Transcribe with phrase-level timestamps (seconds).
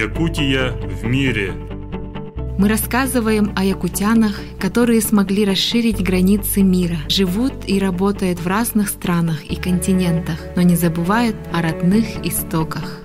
[0.00, 1.52] Якутия в мире.
[2.56, 9.44] Мы рассказываем о якутянах, которые смогли расширить границы мира, живут и работают в разных странах
[9.44, 13.02] и континентах, но не забывают о родных истоках.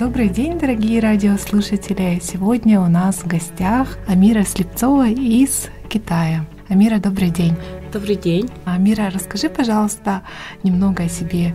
[0.00, 2.20] Добрый день, дорогие радиослушатели!
[2.20, 6.46] Сегодня у нас в гостях Амира Слепцова из Китая.
[6.68, 7.54] Амира, добрый день.
[7.92, 8.50] Добрый день.
[8.64, 10.22] Амира, расскажи, пожалуйста,
[10.64, 11.54] немного о себе.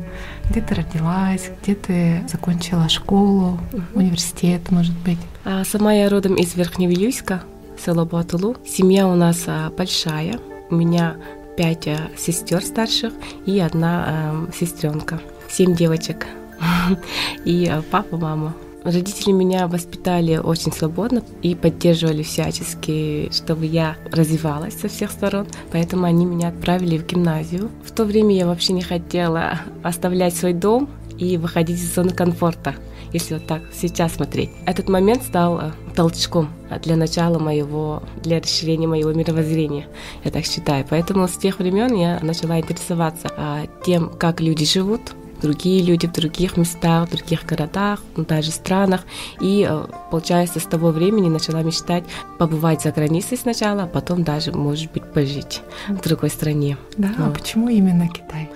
[0.49, 3.81] Где ты родилась, где ты закончила школу, угу.
[3.95, 5.19] университет, может быть?
[5.43, 7.43] А, сама я родом из Верхневилюйска,
[7.77, 8.55] село Батулу.
[8.65, 10.39] Семья у нас а, большая.
[10.69, 11.17] У меня
[11.57, 13.13] пять а, сестер старших
[13.45, 15.19] и одна а, сестренка.
[15.49, 16.27] Семь девочек.
[17.45, 18.53] И а, папа, мама.
[18.83, 25.47] Родители меня воспитали очень свободно и поддерживали всячески, чтобы я развивалась со всех сторон.
[25.71, 27.69] Поэтому они меня отправили в гимназию.
[27.83, 30.89] В то время я вообще не хотела оставлять свой дом
[31.19, 32.75] и выходить из зоны комфорта,
[33.13, 34.49] если вот так сейчас смотреть.
[34.65, 36.49] Этот момент стал э, толчком
[36.81, 39.87] для начала моего, для расширения моего мировоззрения,
[40.23, 40.85] я так считаю.
[40.89, 46.11] Поэтому с тех времен я начала интересоваться а, тем, как люди живут, другие люди в
[46.11, 49.01] других местах, в других городах, даже странах.
[49.39, 52.03] И, э, получается, с того времени начала мечтать
[52.37, 56.77] побывать за границей сначала, а потом даже, может быть, пожить в другой стране.
[56.97, 58.49] Да, а почему именно Китай?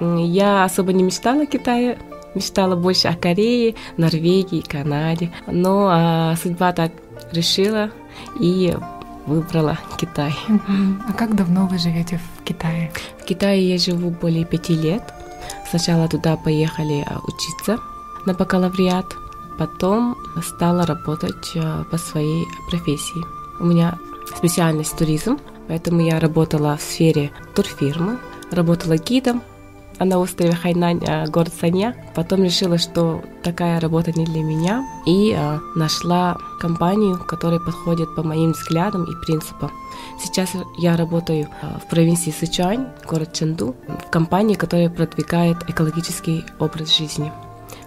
[0.00, 1.98] Я особо не мечтала о Китае,
[2.34, 5.30] мечтала больше о Корее, Норвегии, Канаде.
[5.46, 6.92] Но а, судьба так
[7.32, 7.90] решила
[8.40, 8.74] и
[9.26, 10.34] выбрала Китай.
[11.08, 12.90] А как давно вы живете в Китае?
[13.18, 15.02] В Китае я живу более пяти лет.
[15.72, 17.78] Сначала туда поехали а, учиться
[18.26, 19.16] на бакалавриат,
[19.56, 23.24] потом стала работать а, по своей профессии.
[23.58, 23.98] У меня
[24.36, 28.18] специальность туризм, поэтому я работала в сфере турфирмы,
[28.50, 29.42] работала гидом,
[30.04, 31.94] на острове Хайнань, а, город Санья.
[32.14, 35.36] Потом решила, что такая работа не для меня, и
[35.74, 39.70] нашла компанию, которая подходит по моим взглядам и принципам.
[40.22, 41.48] Сейчас я работаю
[41.84, 47.32] в провинции Сычуань, город Чэнду, в компании, которая продвигает экологический образ жизни.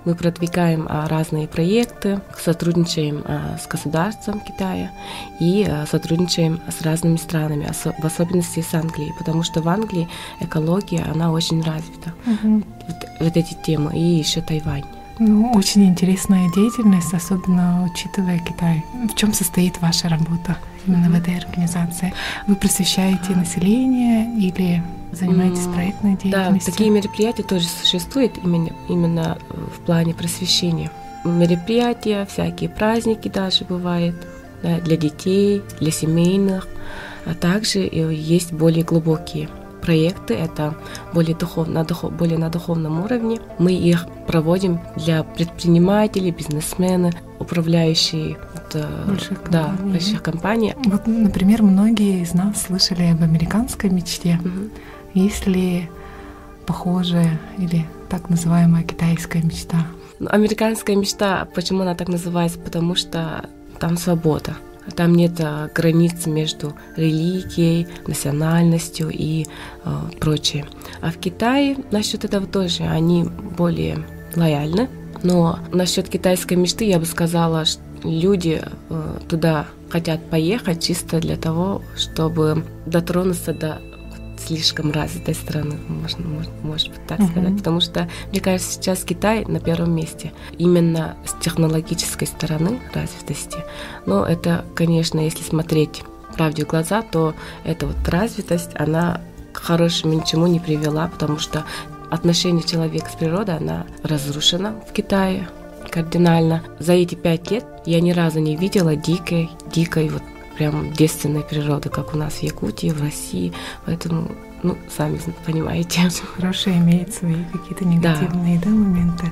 [0.06, 4.92] Мы продвигаем а, разные проекты, сотрудничаем а, с государством Китая
[5.40, 10.08] и а, сотрудничаем с разными странами, в особенности с Англией, потому что в Англии
[10.40, 12.14] экология, она очень развита.
[12.26, 12.64] Угу.
[12.88, 14.86] Вот, вот эти темы, и еще Тайвань.
[15.18, 18.84] Ну, очень интересная деятельность, особенно учитывая Китай.
[19.10, 20.58] В чем состоит ваша работа
[20.88, 22.14] именно в этой организации?
[22.48, 26.72] Вы просвещаете население или занимаетесь проектной деятельностью?
[26.72, 30.92] Да, такие мероприятия тоже существуют именно, именно в плане просвещения.
[31.24, 34.16] Мероприятия, всякие праздники даже бывают
[34.62, 36.68] да, для детей, для семейных,
[37.26, 39.50] а также есть более глубокие
[39.82, 40.76] проекты, это
[41.14, 43.40] более, духовно, духов, более на духовном уровне.
[43.60, 48.38] Мы их проводим для предпринимателей, бизнесмены, управляющие
[48.74, 49.92] больших, да, компаний.
[49.92, 50.74] больших компаний.
[50.86, 54.40] Вот, например, многие из нас слышали об американской мечте.
[54.44, 54.70] Угу.
[55.14, 55.90] Есть ли
[56.66, 59.88] похожая или так называемая китайская мечта?
[60.20, 62.60] Ну, американская мечта, почему она так называется?
[62.60, 63.50] Потому что
[63.80, 64.56] там свобода.
[64.96, 69.46] Там нет а, границ между религией, национальностью и
[69.84, 70.66] э, прочее.
[71.02, 74.06] А в Китае насчет этого тоже они более
[74.36, 74.88] лояльны.
[75.24, 81.38] Но насчет китайской мечты я бы сказала, что люди э, туда хотят поехать чисто для
[81.38, 83.80] того, чтобы дотронуться до
[84.38, 87.32] слишком развитой страны, можно, можно, может быть так uh-huh.
[87.32, 87.58] сказать.
[87.58, 93.60] Потому что, мне кажется, сейчас Китай на первом месте именно с технологической стороны развитости.
[94.06, 96.04] Но это, конечно, если смотреть
[96.36, 97.34] правде в глаза, то
[97.64, 99.22] эта вот развитость, она
[99.54, 101.64] к хорошему ничему не привела, потому что
[102.12, 105.48] отношение человека с природой, она разрушена в Китае
[105.96, 106.62] кардинально.
[106.80, 110.22] За эти пять лет я ни разу не видела дикой, дикой вот
[110.58, 113.54] прям девственной природы, как у нас в Якутии, в России.
[113.86, 114.30] Поэтому,
[114.62, 116.10] ну, сами понимаете.
[116.36, 118.66] Хорошо имеет свои какие-то негативные да.
[118.66, 119.26] Да, моменты.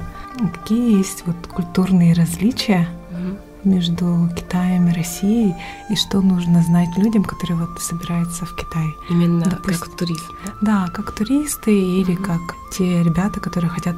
[0.54, 3.38] Какие есть вот культурные различия угу.
[3.70, 5.56] между Китаем и Россией,
[5.90, 8.88] и что нужно знать людям, которые вот собираются в Китай?
[9.10, 10.26] Именно Допустим, как турист.
[10.46, 10.54] Да?
[10.62, 12.24] да, как туристы или угу.
[12.24, 12.42] как
[12.72, 13.96] те ребята, которые хотят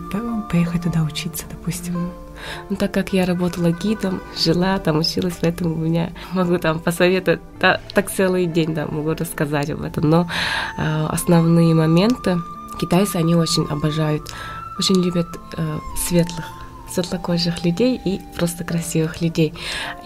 [0.52, 1.96] поехать туда учиться, допустим.
[1.96, 2.25] Угу.
[2.70, 7.42] Ну, так как я работала гидом, жила там, училась, поэтому у меня могу там посоветовать,
[7.60, 10.10] да, так целый день да, могу рассказать об этом.
[10.10, 10.30] Но
[10.78, 12.38] э, основные моменты
[12.80, 14.24] китайцы, они очень обожают,
[14.78, 15.28] очень любят
[15.58, 16.46] э, светлых
[16.96, 19.54] светлокожих людей и просто красивых людей.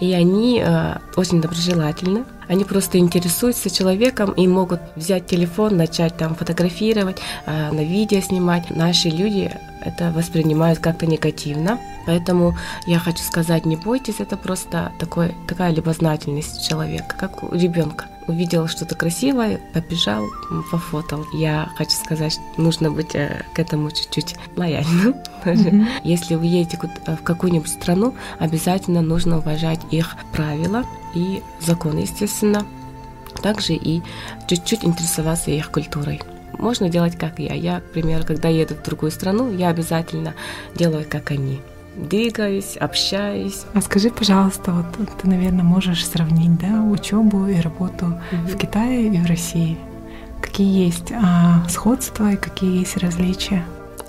[0.00, 2.24] И они э, очень доброжелательны.
[2.48, 8.70] Они просто интересуются человеком и могут взять телефон, начать там фотографировать, э, на видео снимать.
[8.70, 9.52] Наши люди
[9.82, 11.78] это воспринимают как-то негативно.
[12.06, 12.56] Поэтому
[12.86, 18.06] я хочу сказать, не бойтесь, это просто такой, такая любознательность человека, как у ребенка.
[18.30, 20.24] Увидел что-то красивое, побежал,
[20.70, 21.26] пофотал.
[21.32, 25.16] Я хочу сказать, что нужно быть э, к этому чуть-чуть лояльным.
[25.40, 25.86] Mm-hmm.
[26.04, 30.84] Если вы едете в какую-нибудь страну, обязательно нужно уважать их правила
[31.14, 32.66] и законы, естественно.
[33.42, 34.02] Также и
[34.48, 36.20] чуть-чуть интересоваться их культурой
[36.60, 37.54] можно делать как я.
[37.54, 40.34] Я, к примеру, когда еду в другую страну, я обязательно
[40.74, 41.60] делаю как они.
[41.96, 43.64] Двигаюсь, общаюсь.
[43.74, 44.86] А скажи, пожалуйста, вот
[45.20, 48.46] ты, наверное, можешь сравнить, да, учебу и работу угу.
[48.46, 49.76] в Китае и в России.
[50.40, 53.64] Какие есть а, сходства и какие есть различия?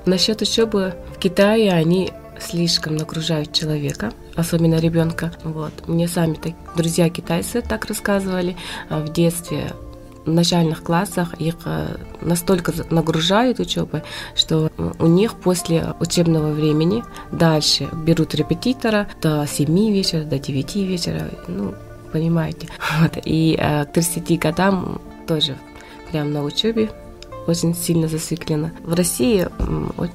[0.05, 5.31] Насчет учебы в Китае они слишком нагружают человека, особенно ребенка.
[5.43, 5.87] Вот.
[5.87, 8.57] Мне сами так, друзья китайцы так рассказывали
[8.89, 9.71] а в детстве
[10.25, 14.03] начальных классах их э, настолько нагружают учебой,
[14.35, 21.29] что у них после учебного времени дальше берут репетитора до 7 вечера, до 9 вечера,
[21.47, 21.73] ну,
[22.11, 22.67] понимаете.
[23.01, 23.17] Вот.
[23.25, 25.55] И э, к 30 годам тоже
[26.11, 26.89] прям на учебе
[27.47, 28.71] очень сильно зациклена.
[28.83, 29.47] В России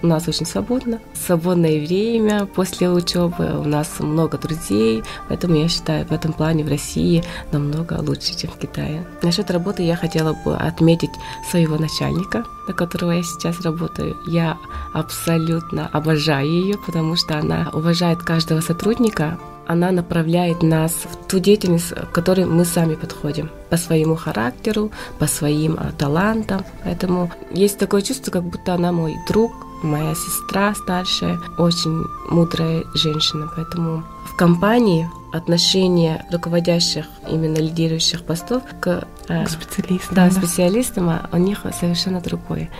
[0.02, 6.06] у нас очень свободно, свободное время после учебы, у нас много друзей, поэтому я считаю,
[6.06, 9.06] в этом плане в России намного лучше, чем в Китае.
[9.22, 11.10] Насчет работы я хотела бы отметить
[11.50, 14.16] своего начальника, на которого я сейчас работаю.
[14.26, 14.56] Я
[14.92, 21.90] абсолютно обожаю ее, потому что она уважает каждого сотрудника, она направляет нас в ту деятельность,
[21.90, 26.64] к которой мы сами подходим по своему характеру, по своим а, талантам.
[26.84, 29.52] Поэтому есть такое чувство, как будто она мой друг,
[29.82, 33.50] моя сестра старшая, очень мудрая женщина.
[33.56, 40.30] Поэтому в компании отношение руководящих, именно лидирующих постов к, э, к специалистам, да, да.
[40.30, 42.70] специалистам, а у них совершенно другое.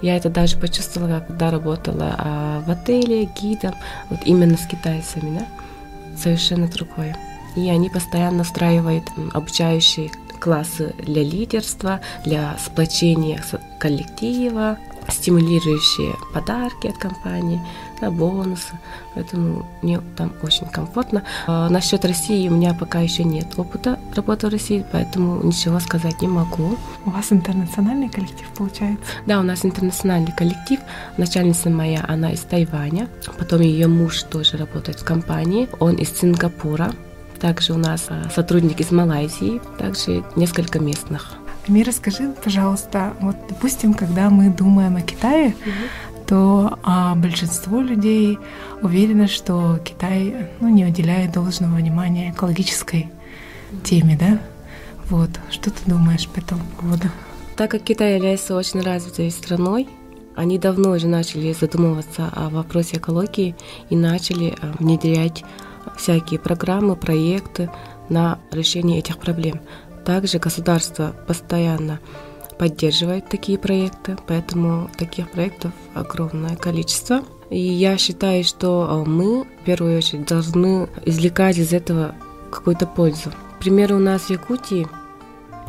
[0.00, 3.74] Я это даже почувствовала, когда работала а, в отеле гидом,
[4.10, 5.46] вот именно с китайцами, да
[6.18, 7.16] совершенно другое.
[7.56, 10.10] И они постоянно устраивают обучающие
[10.40, 13.42] классы для лидерства, для сплочения
[13.80, 14.78] коллектива,
[15.08, 17.60] стимулирующие подарки от компании,
[18.00, 18.78] да, бонусы.
[19.14, 21.22] Поэтому мне там очень комфортно.
[21.46, 26.20] А насчет России у меня пока еще нет опыта работы в России, поэтому ничего сказать
[26.22, 26.76] не могу.
[27.04, 29.02] У вас интернациональный коллектив получается?
[29.26, 30.80] Да, у нас интернациональный коллектив.
[31.16, 33.08] Начальница моя, она из Тайваня.
[33.38, 35.68] Потом ее муж тоже работает в компании.
[35.78, 36.92] Он из Сингапура.
[37.40, 41.34] Также у нас а, сотрудник из Малайзии, также несколько местных.
[41.68, 46.05] Мира, скажи, пожалуйста, вот, допустим, когда мы думаем о Китае, угу.
[46.26, 48.38] То а, большинство людей
[48.82, 53.08] уверено, что Китай ну, не уделяет должного внимания экологической
[53.84, 54.40] теме, да?
[55.08, 57.08] Вот, что ты думаешь по этому поводу?
[57.56, 59.88] Так как Китай является очень развитой страной,
[60.34, 63.54] они давно уже начали задумываться о вопросе экологии
[63.88, 65.44] и начали а, внедрять
[65.96, 67.70] всякие программы, проекты
[68.08, 69.60] на решение этих проблем.
[70.04, 72.00] Также государство постоянно
[72.58, 77.22] поддерживает такие проекты, поэтому таких проектов огромное количество.
[77.50, 82.14] И я считаю, что э, мы в первую очередь должны извлекать из этого
[82.50, 83.30] какую-то пользу.
[83.56, 84.88] К примеру, у нас в Якутии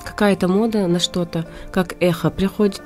[0.04, 2.82] какая-то мода на что-то, как эхо, приходит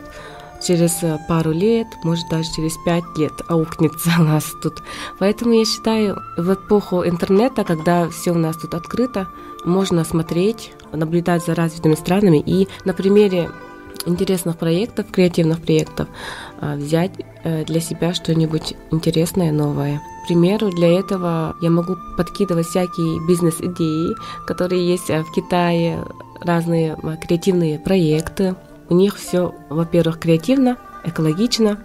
[0.62, 4.84] через э, пару лет, может даже через пять лет аукнется у нас тут.
[5.20, 9.28] Поэтому я считаю, в эпоху интернета, когда все у нас тут открыто,
[9.66, 13.50] можно смотреть, наблюдать за развитыми странами и на примере
[14.06, 16.08] интересных проектов, креативных проектов,
[16.60, 17.12] а, взять
[17.44, 20.02] э, для себя что-нибудь интересное, новое.
[20.24, 26.04] К примеру, для этого я могу подкидывать всякие бизнес-идеи, которые есть э, в Китае,
[26.42, 28.56] разные креативные проекты.
[28.90, 31.78] У них все, во-первых, креативно, экологично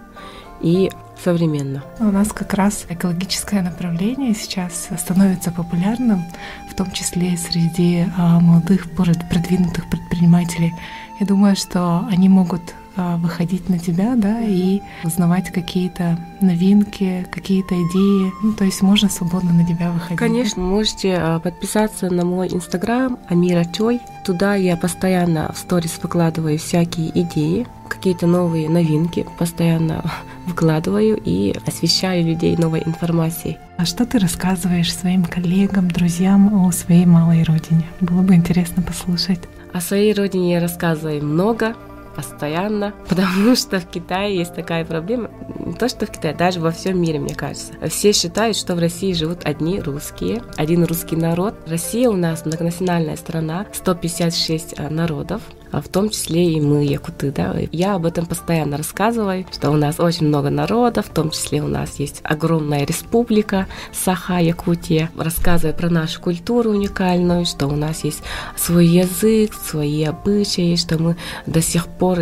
[0.61, 0.89] и
[1.23, 1.83] современно.
[1.99, 6.23] У нас как раз экологическое направление сейчас становится популярным,
[6.69, 10.73] в том числе среди а, молодых продвинутых предпринимателей.
[11.19, 12.61] Я думаю, что они могут
[12.99, 18.33] а, выходить на тебя, да, и узнавать какие-то новинки, какие-то идеи.
[18.41, 20.17] Ну, то есть можно свободно на тебя выходить.
[20.17, 24.01] Конечно, можете а, подписаться на мой инстаграм Амира Чой.
[24.25, 30.03] Туда я постоянно в сторис выкладываю всякие идеи, какие-то новые новинки, постоянно
[30.47, 33.57] выкладываю и освещаю людей новой информацией.
[33.77, 37.85] А что ты рассказываешь своим коллегам, друзьям о своей малой родине?
[38.01, 39.41] Было бы интересно послушать.
[39.73, 41.75] О своей родине я рассказываю много,
[42.17, 46.71] постоянно, потому что в Китае есть такая проблема, не то что в Китае, даже во
[46.71, 47.73] всем мире, мне кажется.
[47.89, 51.55] Все считают, что в России живут одни русские, один русский народ.
[51.67, 57.55] Россия у нас многонациональная страна, 156 э, народов, в том числе и мы, якуты, да.
[57.71, 61.67] Я об этом постоянно рассказываю, что у нас очень много народов, в том числе у
[61.67, 65.09] нас есть огромная республика Саха, Якутия.
[65.17, 68.23] Рассказываю про нашу культуру уникальную, что у нас есть
[68.55, 72.19] свой язык, свои обычаи, что мы до сих пор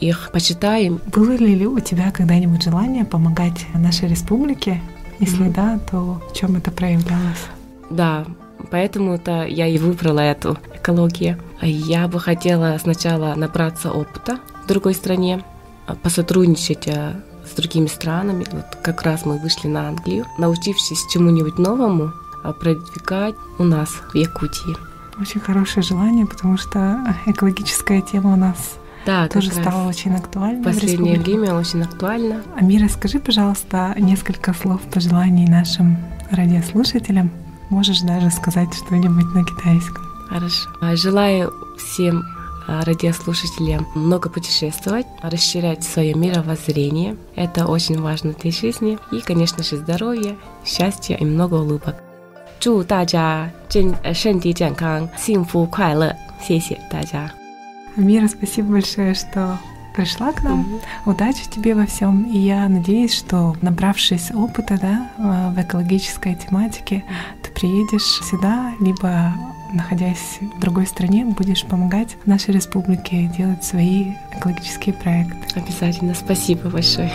[0.00, 1.00] их почитаем.
[1.06, 4.80] Было ли у тебя когда-нибудь желание помогать нашей республике?
[5.18, 5.54] Если mm-hmm.
[5.54, 7.46] да, то в чем это проявлялось?
[7.88, 8.26] Да,
[8.70, 11.38] поэтому-то я и выбрала эту экологию.
[11.62, 15.44] Я бы хотела сначала набраться опыта в другой стране,
[16.02, 17.14] посотрудничать э,
[17.46, 18.44] с другими странами.
[18.50, 24.14] Вот как раз мы вышли на Англию, научившись чему-нибудь новому, а продвигать у нас в
[24.16, 24.76] Якутии.
[25.20, 30.60] Очень хорошее желание, потому что экологическая тема у нас да, тоже стала очень актуальна.
[30.60, 32.42] В последнее в время очень актуальна.
[32.56, 35.96] Амира, скажи, пожалуйста, несколько слов пожеланий нашим
[36.30, 37.30] радиослушателям.
[37.69, 40.03] Можешь даже сказать что-нибудь на китайском.
[40.29, 40.69] Хорошо.
[40.95, 42.23] Желаю всем
[42.67, 47.17] а, радиослушателям много путешествовать, расширять свое мировоззрение.
[47.35, 48.97] Это очень важно для жизни.
[49.11, 51.95] И, конечно же, здоровья, счастья и много улыбок.
[52.61, 56.15] 祝大家健身体健康、幸福快乐！
[56.39, 57.31] 谢谢大家。
[57.97, 59.57] Амира, спасибо большое, что
[59.95, 60.61] пришла к нам.
[60.61, 61.11] Mm-hmm.
[61.11, 62.23] Удачи тебе во всем.
[62.25, 67.03] И я надеюсь, что набравшись опыта да, а, в экологической тематике,
[67.34, 69.32] ты приедешь сюда, либо
[69.72, 75.36] находясь в другой стране, будешь помогать нашей республике делать свои экологические проекты.
[75.58, 76.14] Обязательно.
[76.14, 77.10] Спасибо большое.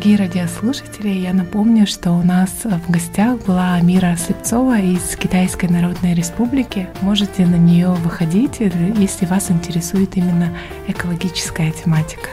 [0.00, 6.14] Дорогие радиослушатели, я напомню, что у нас в гостях была Мира Слепцова из Китайской Народной
[6.14, 6.88] Республики.
[7.02, 10.56] Можете на нее выходить, если вас интересует именно
[10.88, 12.30] экологическая тематика.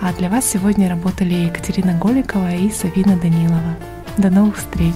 [0.00, 3.76] А для вас сегодня работали Екатерина Голикова и Савина Данилова.
[4.16, 4.94] До новых встреч!